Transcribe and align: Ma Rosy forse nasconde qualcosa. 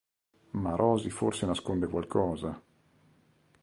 Ma 0.53 0.73
Rosy 0.75 1.09
forse 1.11 1.45
nasconde 1.45 1.85
qualcosa. 1.85 2.59